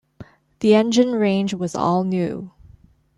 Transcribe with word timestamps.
The 0.61 0.73
engine 0.73 1.11
range 1.11 1.53
was 1.53 1.75
all-new. 1.75 2.49